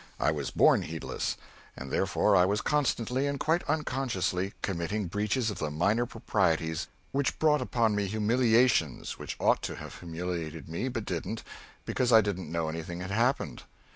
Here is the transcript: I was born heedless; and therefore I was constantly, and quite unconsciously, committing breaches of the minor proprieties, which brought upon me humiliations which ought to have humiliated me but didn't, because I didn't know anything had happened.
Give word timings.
I 0.19 0.31
was 0.31 0.49
born 0.49 0.81
heedless; 0.81 1.37
and 1.77 1.91
therefore 1.91 2.35
I 2.35 2.43
was 2.43 2.61
constantly, 2.61 3.27
and 3.27 3.39
quite 3.39 3.61
unconsciously, 3.65 4.55
committing 4.63 5.05
breaches 5.05 5.51
of 5.51 5.59
the 5.59 5.69
minor 5.69 6.07
proprieties, 6.07 6.87
which 7.11 7.37
brought 7.37 7.61
upon 7.61 7.93
me 7.93 8.07
humiliations 8.07 9.19
which 9.19 9.37
ought 9.39 9.61
to 9.61 9.75
have 9.75 9.99
humiliated 9.99 10.67
me 10.67 10.87
but 10.87 11.05
didn't, 11.05 11.43
because 11.85 12.11
I 12.11 12.21
didn't 12.21 12.51
know 12.51 12.67
anything 12.67 13.01
had 13.01 13.11
happened. 13.11 13.61